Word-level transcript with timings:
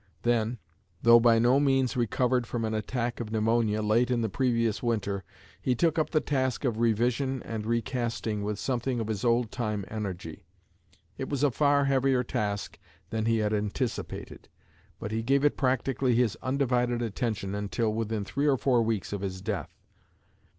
Then, 0.23 0.57
though 1.03 1.19
by 1.19 1.37
no 1.37 1.59
means 1.59 1.95
recovered 1.95 2.47
from 2.47 2.65
an 2.65 2.73
attack 2.73 3.19
of 3.19 3.31
pneumonia 3.31 3.83
late 3.83 4.09
in 4.09 4.21
the 4.23 4.29
previous 4.29 4.81
winter, 4.81 5.23
he 5.61 5.75
took 5.75 5.99
up 5.99 6.09
the 6.09 6.19
task 6.19 6.65
of 6.65 6.79
revision 6.79 7.43
and 7.43 7.67
recasting 7.67 8.41
with 8.41 8.57
something 8.57 8.99
of 8.99 9.05
his 9.05 9.23
old 9.23 9.51
time 9.51 9.85
energy. 9.89 10.43
It 11.19 11.29
was 11.29 11.43
a 11.43 11.51
far 11.51 11.85
heavier 11.85 12.23
task 12.23 12.79
than 13.11 13.25
he 13.25 13.37
had 13.37 13.53
anticipated, 13.53 14.49
but 14.97 15.11
he 15.11 15.21
gave 15.21 15.45
it 15.45 15.55
practically 15.55 16.15
his 16.15 16.35
undivided 16.41 17.03
attention 17.03 17.53
until 17.53 17.93
within 17.93 18.25
three 18.25 18.47
or 18.47 18.57
four 18.57 18.81
weeks 18.81 19.13
of 19.13 19.21
his 19.21 19.39
death. 19.39 19.69